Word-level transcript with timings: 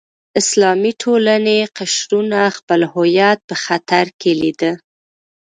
اسلامي 0.39 0.91
ټولنې 1.01 1.57
قشرونو 1.77 2.39
خپل 2.57 2.81
هویت 2.93 3.39
په 3.49 3.55
خطر 3.63 4.05
کې 4.19 4.31
لیده. 4.41 4.71